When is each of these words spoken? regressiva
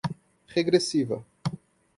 regressiva 0.55 1.23